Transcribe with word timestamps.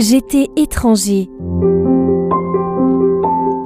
J'étais 0.00 0.46
étranger. 0.56 1.28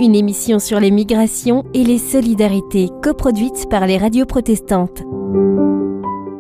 Une 0.01 0.15
émission 0.15 0.59
sur 0.59 0.81
les 0.81 0.91
migrations 0.91 1.67
et 1.75 1.85
les 1.85 1.99
solidarités 1.99 2.89
coproduite 3.03 3.69
par 3.69 3.87
les 3.87 3.99
radios 3.99 4.25
protestantes. 4.25 5.03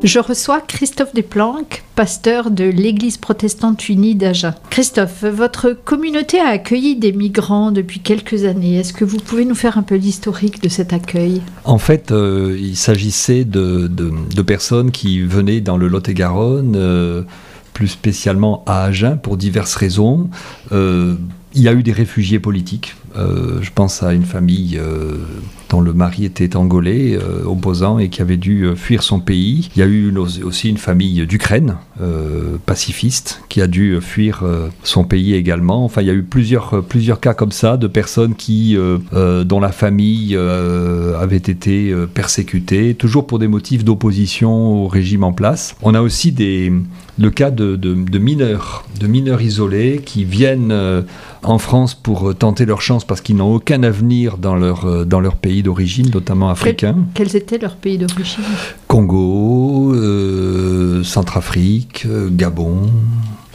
Je 0.03 0.19
reçois 0.19 0.63
Christophe 0.63 1.13
Desplanques, 1.13 1.85
pasteur 1.94 2.51
de 2.51 2.65
l'Église 2.65 3.19
protestante 3.19 3.90
unie 3.90 4.15
d'Agen. 4.15 4.54
Christophe, 4.71 5.24
votre 5.24 5.72
communauté 5.85 6.40
a 6.40 6.49
accueilli 6.49 6.97
des 6.97 7.13
migrants 7.13 7.71
depuis 7.71 8.01
quelques 8.01 8.45
années. 8.45 8.79
Est-ce 8.79 8.95
que 8.95 9.04
vous 9.04 9.19
pouvez 9.19 9.45
nous 9.45 9.54
faire 9.54 9.77
un 9.77 9.83
peu 9.83 9.97
l'historique 9.97 10.63
de 10.63 10.71
cet 10.71 10.95
accueil? 10.95 11.43
En 11.65 11.77
fait, 11.77 12.13
euh, 12.13 12.56
il 12.59 12.79
s'agissait 12.79 13.45
de, 13.45 13.90
personnes 14.40 14.90
qui 14.90 15.21
venaient 15.21 15.61
dans 15.61 15.77
le 15.77 15.87
Lot-et-Garonne, 15.87 16.77
euh, 16.77 17.24
plus 17.73 17.89
spécialement 17.89 18.62
à 18.66 18.84
Agen, 18.84 19.16
pour 19.16 19.37
diverses 19.37 19.75
raisons. 19.75 20.30
Euh, 20.73 21.17
il 21.55 21.63
y 21.63 21.69
a 21.69 21.73
eu 21.73 21.83
des 21.83 21.93
réfugiés 21.93 22.39
politiques. 22.39 22.95
Je 23.16 23.71
pense 23.75 24.02
à 24.02 24.12
une 24.15 24.25
famille 24.25 24.80
dont 25.73 25.80
le 25.80 25.95
mari 25.95 26.27
était 26.27 26.55
angolais, 26.55 27.16
euh, 27.16 27.45
opposant, 27.47 27.98
et 27.98 28.11
qui 28.11 28.21
avait 28.21 28.37
dû 28.37 28.65
euh, 28.65 28.77
fuir 28.77 29.02
son 29.02 29.21
pays. 29.21 29.71
Il 29.75 29.80
y 29.80 29.83
a 29.83 29.87
eu 29.87 30.15
aussi 30.45 30.69
une 30.69 30.77
famille 30.77 31.27
d'Ukraine, 31.27 31.77
euh, 32.02 32.59
pacifiste, 32.66 33.41
qui 33.48 33.62
a 33.62 33.66
dû 33.66 33.98
fuir 34.02 34.45
son 34.83 35.05
pays 35.05 35.35
également. 35.35 35.85
Enfin, 35.85 36.02
il 36.02 36.09
y 36.09 36.11
a 36.11 36.15
eu 36.15 36.23
plusieurs, 36.23 36.83
plusieurs 36.85 37.21
cas 37.21 37.33
comme 37.33 37.52
ça 37.52 37.77
de 37.77 37.87
personnes 37.87 38.35
qui, 38.35 38.77
dont 39.13 39.60
la 39.60 39.73
famille 39.73 40.37
avait 40.37 41.37
été 41.37 41.95
persécutée, 42.13 42.95
toujours 42.95 43.27
pour 43.27 43.38
des 43.38 43.49
motifs 43.49 43.85
d'opposition 43.85 44.85
au 44.85 44.88
régime 44.88 45.24
en 45.24 45.33
place. 45.33 45.77
On 45.83 45.95
a 45.95 46.01
aussi 46.01 46.33
des, 46.33 46.73
le 47.19 47.30
cas 47.30 47.51
de, 47.51 47.77
de, 47.77 48.19
mineurs, 48.19 48.85
de 49.01 49.07
mineurs 49.07 49.43
isolés 49.43 50.02
qui 50.05 50.24
viennent 50.24 50.74
en 51.43 51.59
France 51.59 51.95
pour 51.95 52.35
tenter 52.35 52.65
leur 52.65 52.83
chance 52.83 53.02
parce 53.05 53.21
qu'ils 53.21 53.37
n'ont 53.37 53.55
aucun 53.55 53.83
avenir 53.83 54.39
dans 54.39 54.55
leur, 54.55 55.07
dans 55.07 55.21
leur 55.21 55.37
pays 55.37 55.63
d'origine, 55.63 56.11
notamment 56.13 56.51
africains. 56.51 56.97
Quels 57.15 57.37
étaient 57.37 57.59
leurs 57.59 57.77
pays 57.77 57.99
d'origine? 57.99 58.45
Congo, 58.89 59.95
euh, 59.95 61.03
Centrafrique, 61.03 62.05
euh, 62.07 62.29
Gabon, 62.30 62.91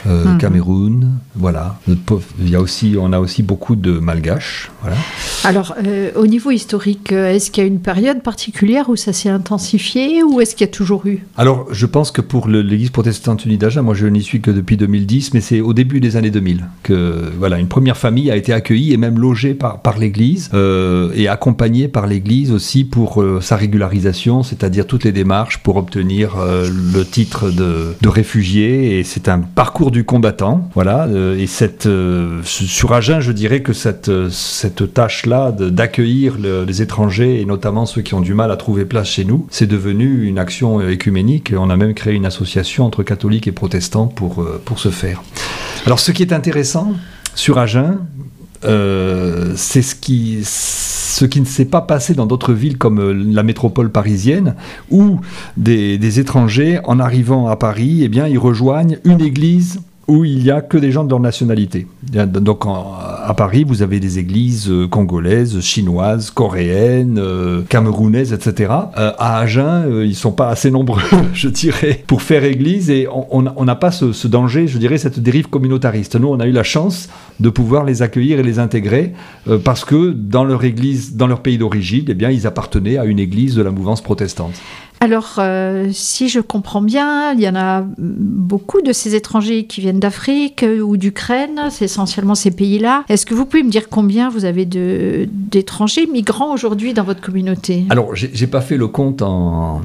euh, 0.06 0.24
mhm. 0.24 0.38
Cameroun, 0.38 1.10
voilà. 1.34 1.78
Il 1.88 2.48
y 2.48 2.54
a 2.54 2.60
aussi, 2.60 2.96
on 2.98 3.12
a 3.12 3.18
aussi 3.18 3.42
beaucoup 3.42 3.74
de 3.74 3.92
malgaches, 3.98 4.70
voilà. 4.82 4.96
Alors, 5.44 5.74
euh, 5.84 6.10
au 6.14 6.26
niveau 6.26 6.50
historique, 6.50 7.12
euh, 7.12 7.32
est-ce 7.32 7.50
qu'il 7.50 7.64
y 7.64 7.66
a 7.66 7.68
une 7.68 7.80
période 7.80 8.22
particulière 8.22 8.88
où 8.90 8.96
ça 8.96 9.12
s'est 9.12 9.28
intensifié 9.28 10.22
ou 10.22 10.40
est-ce 10.40 10.54
qu'il 10.54 10.66
y 10.66 10.70
a 10.70 10.72
toujours 10.72 11.06
eu? 11.06 11.24
Alors, 11.36 11.66
je 11.72 11.86
pense 11.86 12.12
que 12.12 12.20
pour 12.20 12.48
l'Église 12.48 12.90
protestante 12.90 13.44
unie 13.44 13.58
d'Agen, 13.58 13.82
moi 13.82 13.94
je 13.94 14.06
n'y 14.06 14.22
suis 14.22 14.40
que 14.40 14.50
depuis 14.50 14.76
2010, 14.76 15.34
mais 15.34 15.40
c'est 15.40 15.60
au 15.60 15.72
début 15.72 16.00
des 16.00 16.16
années 16.16 16.30
2000 16.30 16.64
que 16.82 17.32
voilà, 17.38 17.58
une 17.58 17.68
première 17.68 17.96
famille 17.96 18.30
a 18.30 18.36
été 18.36 18.52
accueillie 18.52 18.92
et 18.92 18.96
même 18.96 19.18
logée 19.18 19.54
par, 19.54 19.82
par 19.82 19.98
l'Église 19.98 20.50
et 21.14 21.28
accompagnée 21.28 21.88
par 21.88 22.06
l'Église 22.06 22.52
aussi 22.52 22.84
pour 22.84 23.24
sa 23.40 23.56
régularisation, 23.56 24.42
c'est-à-dire 24.42 24.86
toutes 24.86 25.04
les 25.04 25.12
démarches 25.12 25.58
pour 25.58 25.76
obtenir 25.76 26.36
le 26.38 27.02
titre 27.04 27.50
de, 27.50 27.94
de 28.00 28.08
réfugié. 28.08 28.98
Et 28.98 29.04
c'est 29.04 29.28
un 29.28 29.40
parcours 29.40 29.87
du 29.90 30.04
combattant. 30.04 30.68
Voilà. 30.74 31.06
Euh, 31.06 31.38
et 31.38 31.48
euh, 31.86 32.40
sur 32.44 32.92
Agen, 32.92 33.20
je 33.20 33.32
dirais 33.32 33.62
que 33.62 33.72
cette, 33.72 34.08
euh, 34.08 34.28
cette 34.30 34.92
tâche-là 34.92 35.52
d'accueillir 35.52 36.36
les 36.38 36.82
étrangers, 36.82 37.40
et 37.40 37.44
notamment 37.44 37.86
ceux 37.86 38.02
qui 38.02 38.14
ont 38.14 38.20
du 38.20 38.34
mal 38.34 38.50
à 38.50 38.56
trouver 38.56 38.84
place 38.84 39.08
chez 39.08 39.24
nous, 39.24 39.46
c'est 39.50 39.66
devenu 39.66 40.24
une 40.26 40.38
action 40.38 40.86
écuménique. 40.86 41.52
On 41.56 41.70
a 41.70 41.76
même 41.76 41.94
créé 41.94 42.14
une 42.14 42.26
association 42.26 42.84
entre 42.84 43.02
catholiques 43.02 43.46
et 43.46 43.52
protestants 43.52 44.06
pour, 44.06 44.46
pour 44.64 44.78
ce 44.78 44.90
faire. 44.90 45.22
Alors, 45.86 46.00
ce 46.00 46.12
qui 46.12 46.22
est 46.22 46.32
intéressant 46.32 46.94
sur 47.34 47.58
Agen, 47.58 47.98
c'est 48.62 49.82
ce 49.82 49.94
qui, 49.94 50.40
ce 51.18 51.24
qui 51.24 51.40
ne 51.40 51.46
s'est 51.46 51.64
pas 51.64 51.80
passé 51.80 52.14
dans 52.14 52.26
d'autres 52.26 52.52
villes 52.52 52.78
comme 52.78 53.32
la 53.32 53.42
métropole 53.42 53.90
parisienne, 53.90 54.54
où 54.90 55.20
des, 55.56 56.20
étrangers, 56.20 56.78
en 56.84 57.00
arrivant 57.00 57.48
à 57.48 57.56
Paris, 57.56 58.04
eh 58.04 58.30
ils 58.30 58.38
rejoignent 58.38 58.98
une 59.04 59.20
église 59.20 59.80
où 60.08 60.24
il 60.24 60.42
n'y 60.42 60.50
a 60.50 60.62
que 60.62 60.78
des 60.78 60.90
gens 60.90 61.04
de 61.04 61.10
leur 61.10 61.20
nationalité. 61.20 61.86
Donc 62.02 62.64
à 62.66 63.34
Paris, 63.34 63.64
vous 63.64 63.82
avez 63.82 64.00
des 64.00 64.18
églises 64.18 64.70
euh, 64.70 64.88
congolaises, 64.88 65.60
chinoises, 65.60 66.30
coréennes, 66.30 67.18
euh, 67.18 67.60
camerounaises, 67.68 68.32
etc. 68.32 68.72
Euh, 68.96 69.12
à 69.18 69.38
Agen, 69.38 69.84
ils 70.02 70.16
sont 70.16 70.32
pas 70.32 70.48
assez 70.48 70.70
nombreux, 70.70 71.02
je 71.34 71.48
dirais, 71.48 72.02
pour 72.06 72.22
faire 72.22 72.44
église 72.44 72.88
et 72.88 73.06
on 73.10 73.42
n'a 73.42 73.74
pas 73.74 73.90
ce, 73.90 74.26
danger, 74.26 74.66
je 74.66 74.78
dirais, 74.78 74.96
cette 74.96 75.20
dérive 75.20 75.48
communautariste. 75.48 76.16
Nous, 76.16 76.28
on 76.28 76.40
a 76.40 76.46
eu 76.46 76.52
la 76.52 76.62
chance 76.62 77.10
de 77.38 77.50
pouvoir 77.50 77.84
les 77.84 78.00
accueillir 78.00 78.38
et 78.38 78.42
les 78.42 78.58
intégrer 78.58 79.12
parce 79.62 79.84
que 79.84 80.12
dans 80.12 80.44
leur 80.44 80.64
église, 80.64 81.16
dans 81.16 81.26
leur 81.26 81.40
pays 81.40 81.58
d'origine, 81.58 82.06
eh 82.08 82.14
bien, 82.14 82.30
ils 82.30 82.46
appartenaient 82.46 82.96
à 82.96 83.04
une 83.04 83.18
église 83.18 83.54
de 83.54 83.62
la 83.62 83.70
mouvance 83.70 84.00
protestante. 84.00 84.54
Alors, 85.00 85.36
euh, 85.38 85.88
si 85.92 86.28
je 86.28 86.40
comprends 86.40 86.82
bien, 86.82 87.32
il 87.32 87.40
y 87.40 87.48
en 87.48 87.54
a 87.54 87.84
beaucoup 87.98 88.82
de 88.82 88.92
ces 88.92 89.14
étrangers 89.14 89.64
qui 89.64 89.80
viennent 89.80 90.00
d'Afrique 90.00 90.64
ou 90.82 90.96
d'Ukraine, 90.96 91.60
c'est 91.70 91.84
essentiellement 91.84 92.34
ces 92.34 92.50
pays-là. 92.50 93.04
Est-ce 93.08 93.24
que 93.24 93.34
vous 93.34 93.44
pouvez 93.44 93.62
me 93.62 93.70
dire 93.70 93.88
combien 93.88 94.28
vous 94.28 94.44
avez 94.44 94.66
d'étrangers 94.66 96.06
migrants 96.06 96.52
aujourd'hui 96.52 96.94
dans 96.94 97.04
votre 97.04 97.20
communauté? 97.20 97.84
Alors, 97.90 98.14
j'ai 98.14 98.46
pas 98.46 98.60
fait 98.60 98.76
le 98.76 98.88
compte 98.88 99.22
en, 99.22 99.82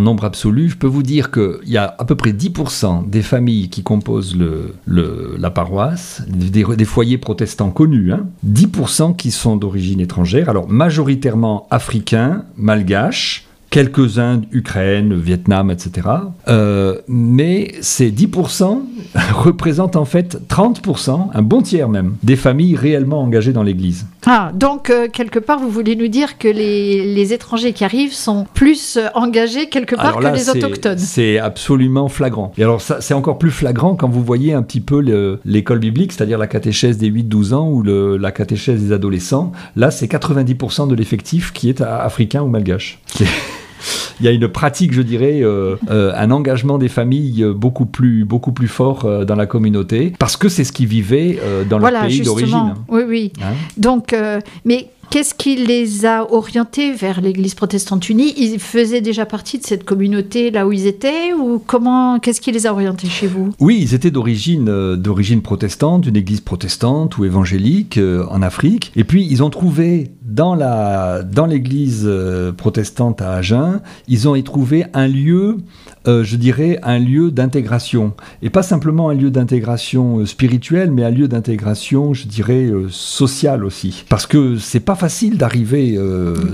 nombre 0.00 0.24
absolu. 0.24 0.68
Je 0.68 0.76
peux 0.76 0.86
vous 0.86 1.02
dire 1.02 1.30
qu'il 1.30 1.68
y 1.68 1.76
a 1.76 1.94
à 1.98 2.04
peu 2.04 2.16
près 2.16 2.32
10% 2.32 3.08
des 3.08 3.22
familles 3.22 3.68
qui 3.68 3.82
composent 3.82 4.36
la 4.86 5.50
paroisse, 5.50 6.22
des, 6.26 6.84
foyers 6.84 7.18
protestants 7.18 7.70
connus, 7.70 8.12
10% 8.46 9.02
hein. 9.02 9.14
qui 9.16 9.30
sont 9.30 9.56
d'origine 9.56 10.00
étrangère, 10.00 10.48
alors 10.48 10.68
majoritairement 10.68 11.66
africains, 11.70 12.44
malgaches, 12.56 13.43
quelques-uns 13.74 14.42
Ukraine, 14.52 15.14
Vietnam, 15.14 15.68
etc. 15.68 16.06
Euh, 16.46 17.00
mais 17.08 17.72
ces 17.80 18.12
10% 18.12 18.82
représentent 19.32 19.96
en 19.96 20.04
fait 20.04 20.38
30%, 20.48 21.30
un 21.34 21.42
bon 21.42 21.60
tiers 21.60 21.88
même, 21.88 22.14
des 22.22 22.36
familles 22.36 22.76
réellement 22.76 23.20
engagées 23.20 23.52
dans 23.52 23.64
l'Église. 23.64 24.06
Ah, 24.26 24.52
donc 24.54 24.90
euh, 24.90 25.08
quelque 25.12 25.40
part, 25.40 25.58
vous 25.58 25.70
voulez 25.70 25.96
nous 25.96 26.06
dire 26.06 26.38
que 26.38 26.46
les, 26.46 27.32
étrangers 27.32 27.72
qui 27.72 27.84
arrivent 27.84 28.12
sont 28.12 28.46
plus 28.54 28.96
euh, 28.96 29.08
engagés 29.14 29.68
quelque 29.68 29.96
part 29.96 30.18
que 30.18 30.26
les 30.28 30.50
autochtones 30.50 30.98
C'est 30.98 31.40
absolument 31.40 32.08
flagrant. 32.08 32.52
Et 32.56 32.62
alors 32.62 32.80
ça, 32.80 33.00
c'est 33.00 33.14
encore 33.14 33.38
plus 33.38 33.50
flagrant 33.50 33.96
quand 33.96 34.08
vous 34.08 34.22
voyez 34.22 34.52
un 34.52 34.62
petit 34.62 34.80
peu 34.80 35.00
l'école 35.44 35.80
biblique, 35.80 36.12
c'est-à-dire 36.12 36.38
la 36.38 36.46
catéchèse 36.46 36.96
des 36.96 37.10
8-12 37.10 37.54
ans 37.54 37.68
ou 37.68 37.82
le, 37.82 38.18
la 38.18 38.30
catéchèse 38.30 38.80
des 38.80 38.92
adolescents. 38.92 39.50
Là, 39.74 39.90
c'est 39.90 40.06
90% 40.06 40.86
de 40.86 40.94
l'effectif 40.94 41.52
qui 41.52 41.68
est 41.68 41.80
africain 41.80 42.40
ou 42.42 42.46
malgache. 42.46 43.00
Il 44.20 44.26
y 44.26 44.28
a 44.28 44.32
une 44.32 44.48
pratique, 44.48 44.92
je 44.92 45.02
dirais, 45.02 45.40
euh, 45.42 45.76
euh, 45.90 46.12
un 46.16 46.30
engagement 46.30 46.78
des 46.78 46.88
familles 46.88 47.44
beaucoup 47.54 47.86
plus, 47.86 48.24
beaucoup 48.24 48.52
plus 48.52 48.68
fort 48.68 49.04
euh, 49.04 49.24
dans 49.24 49.34
la 49.34 49.46
communauté, 49.46 50.12
parce 50.18 50.36
que 50.36 50.48
c'est 50.48 50.64
ce 50.64 50.72
qu'ils 50.72 50.86
vivaient 50.86 51.38
dans 51.68 51.78
leur 51.78 52.06
pays 52.06 52.20
d'origine. 52.20 52.74
Oui, 52.88 53.02
oui. 53.06 53.32
Hein 53.42 53.54
Donc, 53.76 54.14
mais 54.64 54.88
Qu'est-ce 55.14 55.32
qui 55.36 55.54
les 55.54 56.06
a 56.06 56.26
orientés 56.32 56.92
vers 56.92 57.20
l'Église 57.20 57.54
protestante 57.54 58.08
unie? 58.08 58.34
Ils 58.36 58.58
faisaient 58.58 59.00
déjà 59.00 59.24
partie 59.24 59.60
de 59.60 59.62
cette 59.64 59.84
communauté 59.84 60.50
là 60.50 60.66
où 60.66 60.72
ils 60.72 60.88
étaient 60.88 61.32
ou 61.32 61.62
comment 61.64 62.18
Qu'est-ce 62.18 62.40
qui 62.40 62.50
les 62.50 62.66
a 62.66 62.72
orientés 62.72 63.06
chez 63.06 63.28
vous? 63.28 63.52
Oui, 63.60 63.78
ils 63.80 63.94
étaient 63.94 64.10
d'origine 64.10 64.68
euh, 64.68 64.96
d'origine 64.96 65.40
protestante, 65.40 66.00
d'une 66.00 66.16
Église 66.16 66.40
protestante 66.40 67.16
ou 67.16 67.24
évangélique 67.24 67.96
euh, 67.96 68.26
en 68.28 68.42
Afrique. 68.42 68.90
Et 68.96 69.04
puis 69.04 69.24
ils 69.30 69.44
ont 69.44 69.50
trouvé 69.50 70.10
dans 70.24 70.56
la 70.56 71.22
dans 71.22 71.46
l'Église 71.46 72.02
euh, 72.06 72.50
protestante 72.50 73.22
à 73.22 73.34
Agen, 73.34 73.82
ils 74.08 74.26
ont 74.26 74.34
y 74.34 74.42
trouvé 74.42 74.86
un 74.94 75.06
lieu 75.06 75.58
euh, 76.06 76.22
je 76.22 76.36
dirais, 76.36 76.78
un 76.82 76.98
lieu 76.98 77.30
d'intégration. 77.30 78.12
Et 78.42 78.50
pas 78.50 78.62
simplement 78.62 79.08
un 79.08 79.14
lieu 79.14 79.30
d'intégration 79.30 80.18
euh, 80.18 80.26
spirituelle, 80.26 80.90
mais 80.90 81.02
un 81.04 81.10
lieu 81.10 81.28
d'intégration, 81.28 82.12
je 82.12 82.26
dirais, 82.26 82.66
euh, 82.66 82.88
sociale 82.90 83.64
aussi. 83.64 84.04
Parce 84.08 84.26
que 84.26 84.58
c'est 84.58 84.80
pas 84.80 84.96
facile 84.96 85.38
d'arriver, 85.38 85.98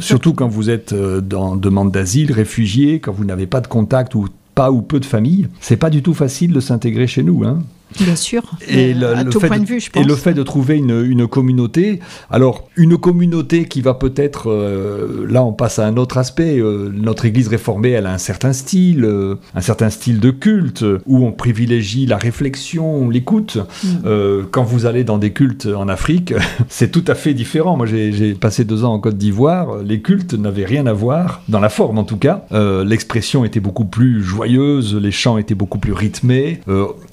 surtout 0.00 0.34
quand 0.34 0.48
vous 0.48 0.70
êtes 0.70 0.94
en 1.34 1.56
demande 1.56 1.90
d'asile, 1.90 2.32
réfugié, 2.32 3.00
quand 3.00 3.12
vous 3.12 3.24
n'avez 3.24 3.46
pas 3.46 3.60
de 3.60 3.66
contact 3.66 4.14
ou 4.14 4.26
pas 4.54 4.70
ou 4.70 4.82
peu 4.82 5.00
de 5.00 5.04
famille, 5.04 5.48
c'est 5.60 5.76
pas 5.76 5.90
du 5.90 6.02
tout 6.02 6.14
facile 6.14 6.52
de 6.52 6.60
s'intégrer 6.60 7.06
chez 7.06 7.22
nous. 7.22 7.44
Hein. 7.44 7.60
Bien 7.98 8.16
sûr, 8.16 8.42
et 8.68 8.94
le, 8.94 9.16
à 9.16 9.24
tout 9.24 9.40
point 9.40 9.58
de, 9.58 9.64
vue, 9.64 9.80
je 9.80 9.90
pense. 9.90 10.02
Et 10.02 10.06
le 10.06 10.14
fait 10.14 10.32
de 10.32 10.42
trouver 10.42 10.76
une, 10.76 11.04
une 11.04 11.26
communauté, 11.26 12.00
alors 12.30 12.68
une 12.76 12.96
communauté 12.96 13.66
qui 13.66 13.80
va 13.80 13.94
peut-être, 13.94 14.50
euh, 14.50 15.26
là 15.28 15.42
on 15.44 15.52
passe 15.52 15.78
à 15.78 15.86
un 15.86 15.96
autre 15.96 16.18
aspect, 16.18 16.58
euh, 16.58 16.90
notre 16.94 17.24
Église 17.24 17.48
réformée, 17.48 17.90
elle 17.90 18.06
a 18.06 18.12
un 18.12 18.18
certain 18.18 18.52
style, 18.52 19.04
euh, 19.04 19.36
un 19.54 19.60
certain 19.60 19.90
style 19.90 20.20
de 20.20 20.30
culte, 20.30 20.84
où 21.06 21.24
on 21.24 21.32
privilégie 21.32 22.06
la 22.06 22.16
réflexion, 22.16 23.08
l'écoute. 23.08 23.58
Mm. 23.84 24.46
quand 24.50 24.62
vous 24.62 24.86
allez 24.86 25.04
dans 25.04 25.18
des 25.18 25.32
cultes 25.32 25.66
en 25.66 25.88
Afrique, 25.88 26.34
c'est 26.68 26.90
tout 26.90 27.04
à 27.06 27.14
fait 27.14 27.34
différent. 27.34 27.76
Moi 27.76 27.86
j'ai 27.86 28.34
passé 28.34 28.64
deux 28.64 28.84
ans 28.84 28.92
en 28.92 29.00
Côte 29.00 29.16
d'Ivoire, 29.16 29.78
les 29.82 30.00
cultes 30.00 30.34
n'avaient 30.34 30.64
rien 30.64 30.86
à 30.86 30.92
voir, 30.92 31.42
dans 31.48 31.60
la 31.60 31.68
forme 31.68 31.98
en 31.98 32.04
tout 32.04 32.16
cas. 32.16 32.44
L'expression 32.84 33.44
était 33.44 33.60
beaucoup 33.60 33.84
plus 33.84 34.22
joyeuse, 34.22 34.94
les 34.94 35.10
chants 35.10 35.38
étaient 35.38 35.54
beaucoup 35.54 35.78
plus 35.78 35.92
rythmés, 35.92 36.60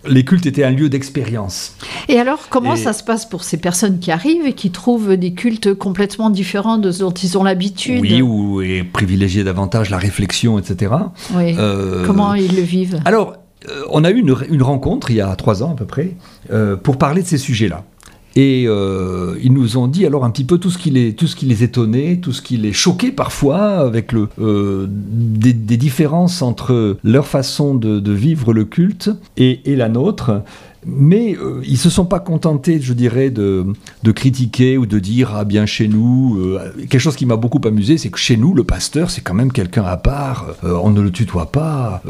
les 0.07 0.23
cultes 0.23 0.45
étaient 0.45 0.63
un 0.67 0.71
lieu 0.71 0.89
d'expérience. 0.89 1.73
Et 2.07 2.19
alors, 2.19 2.47
comment 2.49 2.75
Et- 2.75 2.77
ça 2.77 2.93
se 2.93 3.03
passe 3.03 3.25
pour 3.25 3.43
ces 3.43 3.57
personnes 3.57 3.99
qui 3.99 4.11
arrivent 4.11 4.45
et 4.45 4.53
qui 4.53 4.69
trouvent 4.71 5.15
des 5.17 5.33
cultes 5.33 5.73
complètement 5.73 6.29
différents 6.29 6.77
de 6.77 6.91
ce 6.91 6.99
dont 6.99 7.11
ils 7.11 7.37
ont 7.37 7.43
l'habitude 7.43 8.01
Oui, 8.01 8.21
ou 8.21 8.61
et 8.61 8.83
privilégier 8.83 9.43
davantage 9.43 9.89
la 9.89 9.97
réflexion, 9.97 10.59
etc. 10.59 10.91
Oui. 11.33 11.55
Euh, 11.57 12.05
Comment 12.05 12.33
ils 12.33 12.55
le 12.55 12.61
vivent? 12.61 12.99
Alors, 13.05 13.33
euh, 13.69 13.83
on 13.89 14.03
a 14.03 14.11
eu 14.11 14.19
une, 14.19 14.35
une 14.49 14.61
rencontre 14.63 15.09
il 15.11 15.17
y 15.17 15.21
a 15.21 15.35
trois 15.35 15.63
ans 15.63 15.71
à 15.71 15.75
peu 15.75 15.85
près 15.85 16.11
euh, 16.51 16.75
pour 16.75 16.97
parler 16.97 17.21
de 17.23 17.27
ces 17.27 17.37
sujets-là. 17.37 17.83
Et 18.37 18.65
euh, 18.67 19.35
ils 19.41 19.51
nous 19.51 19.77
ont 19.77 19.87
dit 19.87 20.05
alors 20.05 20.23
un 20.23 20.29
petit 20.29 20.43
peu 20.43 20.59
tout 20.59 20.69
ce 20.69 20.77
qui 20.77 20.91
les, 20.91 21.15
tout 21.15 21.25
ce 21.25 21.35
qui 21.35 21.47
les 21.47 21.63
étonnait, 21.63 22.17
tout 22.17 22.33
ce 22.33 22.43
qui 22.43 22.57
les 22.57 22.71
choquait 22.71 23.11
parfois 23.11 23.79
avec 23.79 24.11
le, 24.11 24.29
euh, 24.39 24.85
des, 24.87 25.53
différences 25.53 26.43
entre 26.43 26.97
leur 27.03 27.25
façon 27.25 27.73
de, 27.73 28.11
vivre 28.11 28.53
le 28.53 28.63
culte 28.63 29.09
et 29.37 29.75
la 29.75 29.89
nôtre. 29.89 30.43
Mais 30.85 31.35
euh, 31.35 31.61
ils 31.65 31.77
se 31.77 31.89
sont 31.89 32.05
pas 32.05 32.19
contentés, 32.19 32.79
je 32.79 32.93
dirais, 32.93 33.29
de, 33.29 33.65
de 34.03 34.11
critiquer 34.11 34.77
ou 34.77 34.85
de 34.85 34.99
dire 34.99 35.33
ah 35.35 35.43
bien 35.43 35.65
chez 35.65 35.87
nous. 35.87 36.37
euh, 36.39 36.71
quelque 36.89 36.99
chose 36.99 37.15
qui 37.15 37.25
m'a 37.25 37.35
beaucoup 37.35 37.59
amusé, 37.65 37.97
c'est 37.97 38.09
que 38.09 38.19
chez 38.19 38.37
nous, 38.37 38.53
le 38.53 38.63
pasteur, 38.63 39.09
c'est 39.09 39.21
quand 39.21 39.33
même 39.33 39.51
quelqu'un 39.51 39.83
à 39.83 39.97
part. 39.97 40.47
Euh, 40.63 40.77
on 40.81 40.91
ne 40.91 41.01
le 41.01 41.11
tutoie 41.11 41.51
pas. 41.51 42.01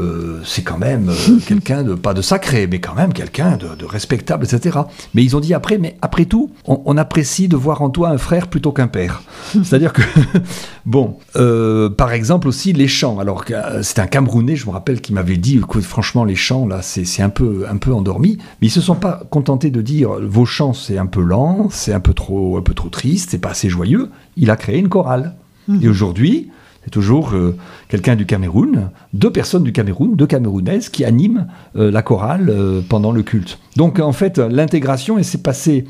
c'est 0.44 0.62
quand 0.62 0.78
même 0.78 1.10
quelqu'un 1.46 1.82
de 1.82 1.94
pas 1.94 2.14
de 2.14 2.22
sacré, 2.22 2.66
mais 2.66 2.78
quand 2.80 2.94
même 2.94 3.12
quelqu'un 3.12 3.56
de, 3.56 3.74
de 3.74 3.84
respectable, 3.84 4.44
etc. 4.44 4.78
Mais 5.14 5.24
ils 5.24 5.36
ont 5.36 5.40
dit 5.40 5.54
après, 5.54 5.78
mais 5.78 5.96
après 6.02 6.26
tout, 6.26 6.50
on, 6.66 6.80
on 6.84 6.96
apprécie 6.96 7.48
de 7.48 7.56
voir 7.56 7.82
en 7.82 7.90
toi 7.90 8.10
un 8.10 8.18
frère 8.18 8.48
plutôt 8.48 8.72
qu'un 8.72 8.88
père. 8.88 9.22
C'est-à-dire 9.52 9.92
que 9.92 10.02
bon, 10.86 11.16
par 11.96 12.12
exemple 12.12 12.48
aussi 12.48 12.72
les 12.72 12.88
chants. 12.88 13.18
Alors 13.18 13.44
c'était 13.82 14.00
un 14.02 14.06
Camerounais, 14.06 14.56
je 14.56 14.66
me 14.66 14.72
rappelle, 14.72 15.00
qui 15.00 15.12
m'avait 15.12 15.36
dit, 15.36 15.56
écoute, 15.56 15.84
franchement 15.84 16.24
les 16.24 16.36
chants 16.36 16.66
là, 16.66 16.82
c'est 16.82 17.04
c'est 17.04 17.22
un 17.22 17.30
peu 17.30 17.64
un 17.68 17.76
peu 17.76 17.92
endormi. 17.92 18.38
Mais 18.60 18.66
ils 18.68 18.70
se 18.70 18.80
sont 18.80 18.96
pas 18.96 19.22
contentés 19.30 19.70
de 19.70 19.80
dire 19.82 20.10
vos 20.20 20.44
chants 20.44 20.72
c'est 20.72 20.98
un 20.98 21.06
peu 21.06 21.22
lent, 21.22 21.68
c'est 21.70 21.92
un 21.92 22.00
peu 22.00 22.12
trop 22.14 22.56
un 22.56 22.62
peu 22.62 22.74
trop 22.74 22.88
triste, 22.88 23.30
c'est 23.30 23.38
pas 23.38 23.50
assez 23.50 23.68
joyeux. 23.68 24.10
Il 24.36 24.50
a 24.50 24.56
créé 24.56 24.78
une 24.78 24.88
chorale. 24.88 25.34
Et 25.82 25.86
aujourd'hui, 25.88 26.48
c'est 26.82 26.88
toujours 26.90 27.34
euh, 27.34 27.54
quelqu'un 27.90 28.16
du 28.16 28.24
Cameroun, 28.24 28.88
deux 29.12 29.30
personnes 29.30 29.62
du 29.64 29.72
Cameroun, 29.72 30.16
deux 30.16 30.26
Camerounaises 30.26 30.88
qui 30.88 31.04
animent 31.04 31.46
euh, 31.76 31.90
la 31.90 32.00
chorale 32.00 32.48
euh, 32.48 32.80
pendant 32.88 33.12
le 33.12 33.22
culte. 33.22 33.58
Donc 33.76 34.00
en 34.00 34.12
fait, 34.12 34.38
l'intégration, 34.38 35.22
s'est 35.22 35.38
passée 35.42 35.84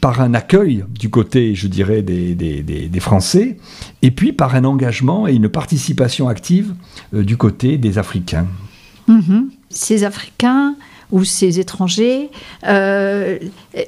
par 0.00 0.20
un 0.20 0.34
accueil 0.34 0.84
du 0.98 1.08
côté, 1.10 1.54
je 1.54 1.68
dirais, 1.68 2.02
des, 2.02 2.34
des- 2.34 2.64
des- 2.64 2.88
des 2.88 3.00
Français, 3.00 3.56
et 4.02 4.10
puis 4.10 4.32
par 4.32 4.56
un 4.56 4.64
engagement 4.64 5.28
et 5.28 5.34
une 5.34 5.48
participation 5.48 6.28
active 6.28 6.74
du 7.12 7.36
côté 7.36 7.78
des 7.78 7.98
Africains. 7.98 8.48
Mhm. 9.06 9.50
Ces 9.70 10.02
Africains 10.02 10.74
ou 11.12 11.24
ces 11.24 11.60
étrangers, 11.60 12.30
euh, 12.66 13.38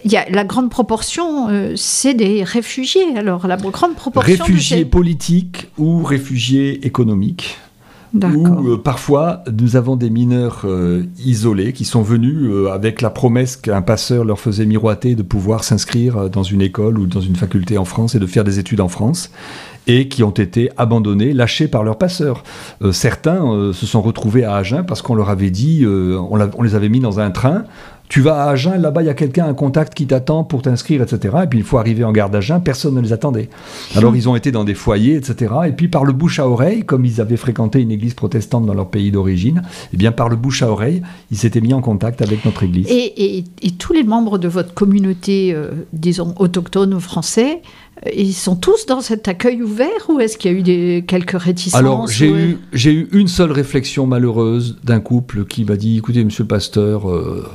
y 0.05 0.17
a 0.17 0.29
la 0.31 0.44
grande 0.44 0.71
proportion, 0.71 1.49
euh, 1.49 1.73
c'est 1.75 2.15
des 2.15 2.44
réfugiés. 2.44 3.17
Alors 3.17 3.47
la 3.47 3.56
grande 3.56 3.97
proportion. 3.97 4.44
Réfugiés 4.44 4.79
ces- 4.79 4.85
politiques 4.85 5.69
ou 5.79 6.03
réfugiés 6.05 6.87
économiques. 6.87 7.59
Ou 8.15 8.47
euh, 8.75 8.76
parfois, 8.76 9.43
nous 9.59 9.75
avons 9.75 9.97
des 9.97 10.09
mineurs 10.09 10.62
euh, 10.67 11.03
isolés 11.25 11.73
qui 11.73 11.85
sont 11.85 12.03
venus 12.03 12.37
euh, 12.44 12.71
avec 12.71 13.03
la 13.03 13.11
promesse 13.11 13.56
qu'un 13.56 13.82
passeur 13.82 14.25
leur 14.25 14.38
faisait 14.38 14.67
miroiter 14.67 15.17
de 15.17 15.23
pouvoir 15.25 15.65
s'inscrire 15.65 16.31
dans 16.31 16.44
une 16.44 16.61
école 16.61 16.97
ou 17.00 17.06
dans 17.06 17.20
une 17.20 17.35
faculté 17.35 17.77
en 17.77 17.85
France 17.85 18.15
et 18.15 18.20
de 18.20 18.27
faire 18.27 18.44
des 18.44 18.61
études 18.61 18.81
en 18.81 18.87
France, 18.88 19.32
et 19.87 20.09
qui 20.09 20.23
ont 20.23 20.31
été 20.31 20.71
abandonnés, 20.77 21.33
lâchés 21.33 21.69
par 21.69 21.85
leur 21.85 21.99
passeur. 21.99 22.43
Euh, 22.83 22.93
certains 22.93 23.45
euh, 23.45 23.73
se 23.73 23.87
sont 23.87 24.03
retrouvés 24.03 24.45
à 24.45 24.57
Agen 24.57 24.85
parce 24.87 25.03
qu'on 25.03 25.15
leur 25.15 25.31
avait 25.31 25.51
dit, 25.51 25.85
euh, 25.85 26.19
on, 26.19 26.63
les 26.63 26.75
avait 26.75 26.89
mis 26.89 27.01
dans 27.01 27.21
un 27.21 27.31
train. 27.31 27.65
Tu 28.09 28.21
vas 28.21 28.45
à 28.45 28.51
Agen, 28.51 28.77
là-bas 28.77 29.03
il 29.03 29.07
y 29.07 29.11
a 29.11 29.15
quelqu'un, 29.15 29.47
un 29.47 29.55
contact 29.55 29.95
qui 29.95 30.07
t'attend 30.07 30.45
pour 30.45 30.61
t'inscrire, 30.63 31.03
etc. 31.03 31.37
Et 31.45 31.47
puis 31.47 31.59
une 31.59 31.65
fois 31.65 31.81
arrivé 31.81 32.05
en 32.05 32.13
gare 32.13 32.29
d'Agen, 32.29 32.61
personne 32.61 32.95
ne 32.95 33.01
les 33.01 33.15
attendait. 33.15 33.49
Alors 33.97 34.15
ils 34.15 34.29
ont 34.29 34.37
été 34.37 34.53
dans 34.53 34.63
des 34.63 34.75
foyers, 34.75 35.17
etc. 35.17 35.53
Et 35.67 35.73
puis 35.73 35.89
par 35.89 36.05
le 36.05 36.13
bouche 36.13 36.39
à 36.39 36.47
oreille, 36.47 36.85
comme 36.85 37.07
ils 37.07 37.21
avaient 37.21 37.39
fréquenté 37.39 37.81
une 37.81 37.91
église 37.91 38.15
protestante 38.15 38.67
dans 38.67 38.75
leur 38.75 38.89
pays 38.89 39.11
d'origine, 39.11 39.63
eh 39.93 39.97
bien 39.97 40.13
par 40.13 40.29
le 40.29 40.37
bouche 40.37 40.63
à 40.63 40.71
oreille, 40.71 41.03
ils 41.31 41.39
s'étaient 41.39 41.63
mis 41.63 41.73
en 41.73 41.81
contact 41.81 42.21
avec 42.21 42.45
notre 42.45 42.63
église. 42.63 42.87
Et, 42.91 43.45
tous 43.79 43.95
les 43.95 44.05
membres 44.05 44.39
de 44.39 44.49
votre 44.49 44.73
communauté, 44.73 45.57
disons 45.93 46.35
autochtone 46.39 47.01
français, 47.01 47.63
ils 48.14 48.35
sont 48.35 48.56
tous 48.56 48.87
dans 48.87 49.00
cet 49.00 49.29
accueil 49.29 49.62
ouvert 49.62 49.88
ou 50.08 50.20
est-ce 50.20 50.37
qu'il 50.37 50.50
y 50.52 50.55
a 50.55 50.58
eu 50.58 50.62
des, 50.62 51.05
quelques 51.06 51.41
réticences 51.41 51.79
Alors, 51.79 52.06
j'ai 52.08 52.29
ou- 52.31 52.37
eu, 52.37 52.58
j'ai 52.73 52.93
eu 52.93 53.08
une 53.12 53.29
seule 53.29 53.52
réflexion 53.52 54.06
malheureuse 54.06 54.76
d'un 54.85 55.00
couple 55.00 55.44
qui 55.44 55.64
m'a 55.64 55.76
dit 55.76 55.99
Écoutez, 55.99 56.23
monsieur 56.25 56.43
le 56.44 56.49
pasteur, 56.49 57.08
euh, 57.11 57.46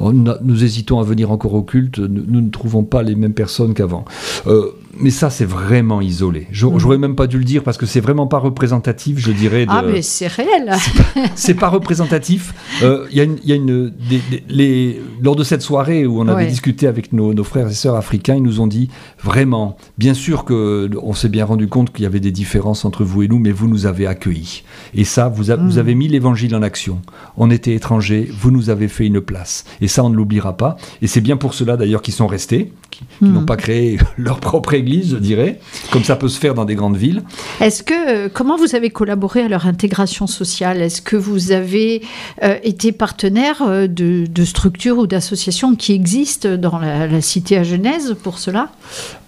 on 0.00 0.26
a- 0.26 0.38
nous 0.42 0.64
hésitons 0.64 1.00
à 1.00 1.04
venir 1.04 1.30
encore 1.30 1.54
au 1.54 1.62
culte, 1.62 1.98
nous, 1.98 2.24
nous 2.26 2.40
ne 2.40 2.50
trouvons 2.50 2.84
pas 2.84 3.02
les 3.02 3.14
mêmes 3.16 3.34
personnes 3.34 3.74
qu'avant. 3.74 4.04
Euh, 4.46 4.70
mais 5.00 5.10
ça, 5.10 5.30
c'est 5.30 5.44
vraiment 5.44 6.00
isolé. 6.00 6.46
J'aurais 6.50 6.74
Mhm. 6.74 6.80
j'aurais 6.80 6.98
même 6.98 7.14
pas 7.16 7.26
dû 7.26 7.38
le 7.38 7.44
dire 7.44 7.62
parce 7.62 7.76
que 7.78 7.86
c'est 7.86 8.00
vraiment 8.00 8.26
pas 8.26 8.38
représentatif, 8.38 9.18
je 9.18 9.32
dirais. 9.32 9.66
De... 9.66 9.70
Ah, 9.72 9.82
mais 9.86 10.02
c'est 10.02 10.26
réel. 10.26 10.72
c'est 11.34 11.54
pas 11.54 11.68
représentatif. 11.68 12.54
Euh, 12.82 13.06
Il 13.10 13.16
y 13.16 13.20
a 13.20 13.24
une, 13.24 13.38
y 13.44 13.52
a 13.52 13.54
une 13.54 13.90
des- 13.90 14.20
des- 14.30 14.44
les, 14.48 15.00
lors 15.22 15.36
de 15.36 15.44
cette 15.44 15.62
soirée 15.62 16.06
où 16.06 16.20
on 16.20 16.28
avait 16.28 16.44
Ouais. 16.44 16.46
discuté 16.50 16.86
avec 16.86 17.12
nos, 17.12 17.34
nos 17.34 17.44
frères 17.44 17.68
et 17.68 17.72
sœurs 17.74 17.96
africains, 17.96 18.36
ils 18.36 18.42
nous 18.42 18.60
ont 18.60 18.66
dit 18.66 18.88
vraiment, 19.22 19.76
bien 19.98 20.14
sûr 20.14 20.44
que 20.44 20.90
on 21.02 21.14
s'est 21.14 21.28
bien 21.28 21.44
rendu 21.44 21.68
compte 21.68 21.92
qu'il 21.92 22.02
y 22.02 22.06
avait 22.06 22.20
des 22.20 22.30
différences 22.32 22.84
entre 22.84 23.04
vous 23.04 23.22
et 23.22 23.28
nous, 23.28 23.38
mais 23.38 23.52
vous 23.52 23.68
nous 23.68 23.86
avez 23.86 24.06
accueillis. 24.06 24.62
Et 24.94 25.04
ça, 25.04 25.28
vous, 25.28 25.50
a- 25.50 25.56
vous 25.56 25.76
Mm. 25.76 25.78
avez 25.78 25.94
mis 25.94 26.08
l'évangile 26.08 26.54
en 26.54 26.62
action. 26.62 27.00
On 27.36 27.50
était 27.50 27.74
étrangers, 27.74 28.28
vous 28.40 28.50
nous 28.50 28.70
avez 28.70 28.88
fait 28.88 29.06
une 29.06 29.20
place. 29.20 29.64
Et 29.80 29.88
ça, 29.88 30.04
on 30.04 30.10
ne 30.10 30.16
l'oubliera 30.16 30.56
pas. 30.56 30.76
Et 31.02 31.06
c'est 31.06 31.20
bien 31.20 31.36
pour 31.36 31.54
cela 31.54 31.76
d'ailleurs 31.76 32.02
qu'ils 32.02 32.14
sont 32.14 32.26
restés, 32.26 32.72
qui, 32.98 33.04
qui 33.18 33.30
n'ont 33.30 33.44
pas 33.44 33.56
créé 33.56 33.98
leur 34.16 34.40
propre 34.40 34.74
église, 34.74 35.10
je 35.10 35.16
dirais, 35.16 35.60
comme 35.92 36.04
ça 36.04 36.16
peut 36.16 36.28
se 36.28 36.38
faire 36.38 36.54
dans 36.54 36.64
des 36.64 36.74
grandes 36.74 36.96
villes. 36.96 37.22
Est-ce 37.60 37.82
que 37.82 37.94
euh, 37.94 38.28
comment 38.32 38.56
vous 38.56 38.74
avez 38.74 38.90
collaboré 38.90 39.42
à 39.42 39.48
leur 39.48 39.66
intégration 39.66 40.26
sociale? 40.26 40.80
Est-ce 40.82 41.02
que 41.02 41.16
vous 41.16 41.52
avez 41.52 42.02
euh, 42.42 42.56
été 42.62 42.92
partenaire 42.92 43.62
euh, 43.62 43.86
de, 43.86 44.26
de 44.26 44.44
structures 44.44 44.98
ou 44.98 45.06
d'associations 45.06 45.74
qui 45.74 45.92
existent 45.92 46.56
dans 46.56 46.78
la, 46.78 47.06
la 47.06 47.20
cité 47.20 47.56
à 47.56 47.62
Genèse 47.62 48.16
pour 48.22 48.38
cela? 48.38 48.70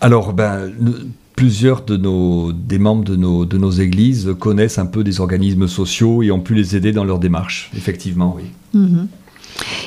Alors, 0.01 0.33
ben, 0.33 0.71
plusieurs 1.37 1.83
de 1.83 1.97
nos, 1.97 2.53
des 2.53 2.79
membres 2.79 3.05
de 3.05 3.17
nos, 3.17 3.47
de 3.47 3.57
nos 3.57 3.71
églises 3.71 4.35
connaissent 4.39 4.79
un 4.79 4.87
peu 4.87 5.05
des 5.05 5.21
organismes 5.21 5.69
sociaux 5.69 6.23
et 6.23 6.31
ont 6.31 6.41
pu 6.41 6.55
les 6.55 6.77
aider 6.77 6.93
dans 6.93 7.05
leur 7.05 7.19
démarche, 7.19 7.71
effectivement, 7.77 8.37
oui. 8.37 8.45
Mhm. 8.75 9.09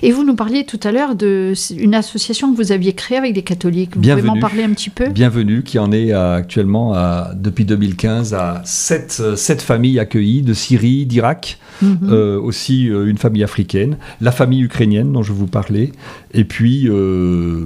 Et 0.02 0.12
vous 0.12 0.24
nous 0.24 0.36
parliez 0.36 0.66
tout 0.66 0.80
à 0.84 0.92
l'heure 0.92 1.16
d'une 1.16 1.96
association 1.96 2.52
que 2.52 2.58
vous 2.58 2.72
aviez 2.72 2.94
créée 2.94 3.18
avec 3.18 3.34
des 3.34 3.42
catholiques. 3.44 3.92
Vous 3.96 4.02
pouvez 4.02 4.14
Bienvenue. 4.16 4.28
m'en 4.36 4.40
parler 4.40 4.64
un 4.64 4.72
petit 4.74 4.90
peu? 4.90 5.08
Bienvenue, 5.10 5.64
qui 5.64 5.80
en 5.80 5.92
est 5.92 6.12
à- 6.12 6.34
actuellement, 6.34 6.94
à, 6.94 7.32
depuis 7.36 7.66
2015, 7.66 8.34
à 8.34 8.62
sept, 8.66 9.18
euh, 9.22 9.36
sept 9.36 9.62
familles 9.62 10.00
accueillies 10.00 10.42
de 10.42 10.54
Syrie, 10.54 11.06
d'Irak, 11.06 11.58
Mhm. 11.82 11.98
euh, 12.10 12.40
aussi 12.40 12.90
euh, 12.90 13.08
une 13.10 13.18
famille 13.18 13.44
africaine, 13.44 13.98
la 14.22 14.32
famille 14.32 14.62
ukrainienne 14.62 15.12
dont 15.12 15.24
je 15.24 15.34
vous 15.34 15.48
parlais, 15.48 15.92
et 16.34 16.44
puis 16.44 16.88
euh, 16.88 17.66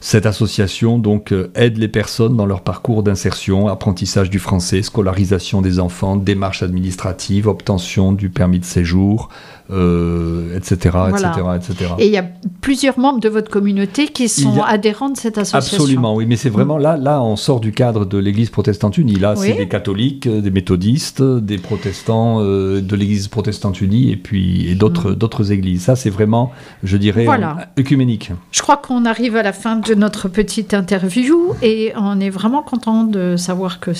cette 0.00 0.26
association 0.26 0.98
donc 0.98 1.32
euh, 1.32 1.50
aide 1.54 1.78
les 1.78 1.88
personnes 1.88 2.36
dans 2.36 2.46
leur 2.46 2.62
parcours 2.62 3.02
d'insertion, 3.02 3.68
apprentissage 3.68 4.28
du 4.30 4.38
français, 4.40 4.82
scolarisation 4.82 5.62
des 5.62 5.78
enfants, 5.78 6.16
démarches 6.16 6.62
administratives, 6.62 7.46
obtention 7.46 8.12
du 8.12 8.28
permis 8.28 8.58
de 8.58 8.64
séjour, 8.64 9.28
euh, 9.70 10.56
etc., 10.56 10.90
Voilà. 11.08 11.32
etc., 11.56 11.72
etc. 11.72 11.90
Et 11.98 12.06
il 12.06 12.12
y 12.12 12.16
a 12.18 12.24
plusieurs 12.60 12.98
membres 12.98 13.20
de 13.20 13.28
votre 13.28 13.50
communauté 13.50 14.08
qui 14.08 14.28
sont 14.28 14.60
a- 14.62 14.66
adhérents 14.68 15.08
de 15.10 15.16
cette 15.16 15.38
association. 15.38 15.76
Absolument, 15.78 16.14
oui, 16.14 16.26
mais 16.26 16.36
c'est 16.36 16.50
vraiment 16.50 16.76
là, 16.78 16.96
là, 16.96 17.22
on 17.22 17.36
sort 17.36 17.60
du 17.60 17.72
cadre 17.72 18.04
de 18.04 18.18
l'Église 18.18 18.50
protestante 18.50 18.98
unie. 18.98 19.14
Là, 19.16 19.34
c'est 19.36 19.54
des 19.54 19.68
catholiques, 19.68 20.26
euh, 20.26 20.40
des 20.40 20.50
méthodistes, 20.50 21.22
des 21.22 21.58
protestants 21.58 22.40
euh, 22.42 22.80
de 22.80 22.96
l'Église 22.96 23.28
protestante 23.28 23.80
unie 23.80 24.10
et 24.12 24.16
puis 24.16 24.68
et 24.68 24.74
d'autres 24.74 25.12
d'autres 25.12 25.50
églises. 25.52 25.82
Ça, 25.82 25.96
c'est 25.96 26.10
vraiment, 26.10 26.52
je 26.82 26.96
dirais, 26.96 27.22
Mm. 27.22 27.26
Voilà. 27.26 27.56
euh, 27.78 27.80
œcuménique. 27.80 28.32
Je 28.52 28.60
crois 28.62 28.76
qu'on 28.76 29.04
arrive 29.06 29.36
à 29.36 29.42
la 29.42 29.52
fin 29.52 29.76
de 29.76 29.94
notre 29.94 30.28
petite 30.28 30.74
interview 30.74 31.54
et 31.62 31.92
on 31.96 32.20
est 32.20 32.30
vraiment 32.30 32.62
content 32.62 33.04
de 33.04 33.36
savoir 33.36 33.80
que 33.80 33.92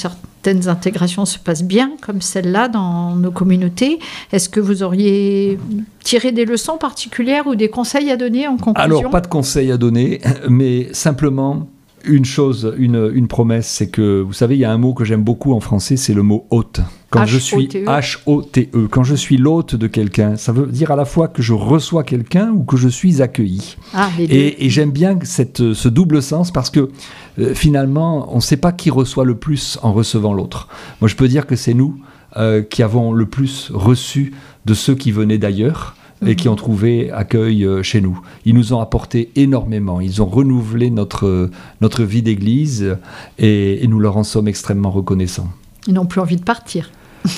certaines 0.44 0.68
intégrations 0.68 1.24
se 1.24 1.38
passent 1.38 1.62
bien, 1.62 1.92
comme 2.02 2.20
celle-là, 2.20 2.68
dans 2.68 3.16
nos 3.16 3.30
communautés. 3.30 3.98
Est-ce 4.30 4.50
que 4.50 4.60
vous 4.60 4.82
auriez 4.82 5.58
tiré 6.02 6.32
des 6.32 6.44
leçons 6.44 6.76
particulières 6.76 7.46
ou 7.46 7.54
des 7.54 7.70
conseils 7.70 8.10
à 8.10 8.16
donner 8.18 8.46
en 8.46 8.58
conclusion? 8.58 8.98
Alors, 8.98 9.10
pas 9.10 9.22
de 9.22 9.26
conseils 9.26 9.72
à 9.72 9.78
donner, 9.78 10.20
mais 10.50 10.88
simplement 10.92 11.66
une 12.06 12.24
chose, 12.24 12.74
une, 12.78 13.10
une 13.14 13.28
promesse, 13.28 13.68
c'est 13.68 13.88
que, 13.88 14.20
vous 14.20 14.32
savez, 14.32 14.56
il 14.56 14.60
y 14.60 14.64
a 14.64 14.72
un 14.72 14.78
mot 14.78 14.94
que 14.94 15.04
j'aime 15.04 15.22
beaucoup 15.22 15.52
en 15.52 15.60
français, 15.60 15.96
c'est 15.96 16.14
le 16.14 16.22
mot 16.22 16.46
hôte. 16.50 16.80
Quand 17.10 17.26
je 17.26 17.38
suis 17.38 17.66
H-O-T-E. 17.66 17.84
H-O-T-E, 17.86 18.88
quand 18.90 19.04
je 19.04 19.14
suis 19.14 19.36
l'hôte 19.36 19.76
de 19.76 19.86
quelqu'un, 19.86 20.36
ça 20.36 20.52
veut 20.52 20.66
dire 20.66 20.90
à 20.90 20.96
la 20.96 21.04
fois 21.04 21.28
que 21.28 21.42
je 21.42 21.52
reçois 21.52 22.02
quelqu'un 22.02 22.50
ou 22.50 22.64
que 22.64 22.76
je 22.76 22.88
suis 22.88 23.22
accueilli. 23.22 23.76
Ah, 23.92 24.10
et 24.18 24.68
j'aime 24.68 24.90
bien 24.90 25.18
cette, 25.22 25.74
ce 25.74 25.88
double 25.88 26.22
sens 26.22 26.50
parce 26.50 26.70
que 26.70 26.90
euh, 27.38 27.54
finalement, 27.54 28.32
on 28.32 28.36
ne 28.36 28.40
sait 28.40 28.56
pas 28.56 28.72
qui 28.72 28.90
reçoit 28.90 29.24
le 29.24 29.36
plus 29.36 29.78
en 29.82 29.92
recevant 29.92 30.32
l'autre. 30.32 30.68
Moi, 31.00 31.08
je 31.08 31.16
peux 31.16 31.28
dire 31.28 31.46
que 31.46 31.56
c'est 31.56 31.74
nous 31.74 31.96
euh, 32.36 32.62
qui 32.62 32.82
avons 32.82 33.12
le 33.12 33.26
plus 33.26 33.70
reçu 33.72 34.34
de 34.64 34.74
ceux 34.74 34.94
qui 34.94 35.12
venaient 35.12 35.38
d'ailleurs. 35.38 35.96
Et 36.26 36.36
qui 36.36 36.48
ont 36.48 36.56
trouvé 36.56 37.10
accueil 37.10 37.64
euh, 37.64 37.82
chez 37.82 38.00
nous. 38.00 38.20
Ils 38.44 38.54
nous 38.54 38.72
ont 38.72 38.80
apporté 38.80 39.30
énormément. 39.36 40.00
Ils 40.00 40.22
ont 40.22 40.26
renouvelé 40.26 40.90
notre, 40.90 41.50
notre 41.80 42.02
vie 42.02 42.22
d'église 42.22 42.96
et, 43.38 43.84
et 43.84 43.86
nous 43.86 44.00
leur 44.00 44.16
en 44.16 44.24
sommes 44.24 44.48
extrêmement 44.48 44.90
reconnaissants. 44.90 45.48
Ils 45.86 45.94
n'ont 45.94 46.06
plus 46.06 46.20
envie 46.20 46.36
de 46.36 46.44
partir. 46.44 46.90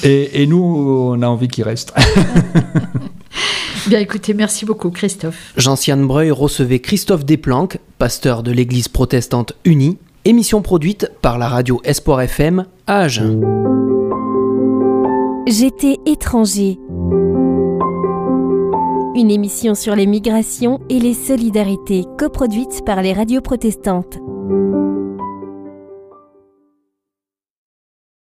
Et, 0.02 0.42
et 0.42 0.46
nous, 0.46 0.62
on 0.62 1.20
a 1.22 1.26
envie 1.26 1.48
qu'ils 1.48 1.64
restent. 1.64 1.94
Bien 3.86 4.00
écoutez, 4.00 4.34
merci 4.34 4.64
beaucoup 4.64 4.90
Christophe. 4.90 5.52
Jean-Sian 5.56 5.98
Breuil 5.98 6.32
recevait 6.32 6.80
Christophe 6.80 7.24
Desplanques, 7.24 7.78
pasteur 7.98 8.42
de 8.42 8.50
l'église 8.50 8.88
protestante 8.88 9.52
unie, 9.64 9.98
émission 10.24 10.60
produite 10.60 11.12
par 11.22 11.38
la 11.38 11.48
radio 11.48 11.80
Espoir 11.84 12.20
FM 12.22 12.66
à 12.88 13.02
Agen. 13.02 13.40
J'étais 15.46 15.98
étranger. 16.04 16.78
Une 19.16 19.30
émission 19.30 19.74
sur 19.74 19.96
les 19.96 20.04
migrations 20.04 20.78
et 20.90 21.00
les 21.00 21.14
solidarités 21.14 22.04
coproduite 22.18 22.84
par 22.84 23.00
les 23.00 23.14
radios 23.14 23.40
protestantes. 23.40 24.18